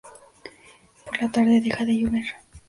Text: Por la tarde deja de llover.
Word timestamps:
Por 1.05 1.21
la 1.21 1.29
tarde 1.31 1.61
deja 1.61 1.85
de 1.85 1.93
llover. 1.95 2.25